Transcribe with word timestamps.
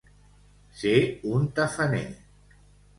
Ser 0.79 0.95
un 1.35 1.47
tafaner. 1.61 2.05